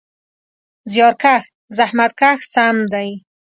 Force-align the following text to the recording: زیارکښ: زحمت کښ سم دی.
زیارکښ: 0.91 1.43
زحمت 1.77 2.11
کښ 2.19 2.39
سم 2.53 2.77
دی. 2.93 3.09